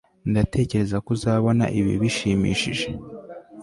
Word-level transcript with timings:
ndatekereza 0.29 0.97
ko 1.05 1.09
uzabona 1.15 1.65
ibi 1.79 1.93
bishimishije 2.01 2.87